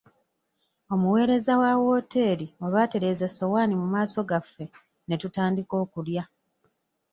[0.93, 4.65] Omuweereza wa wooteri olwatereeza essowaani mu maaso gaffe
[5.07, 6.23] ne tutandika okulya.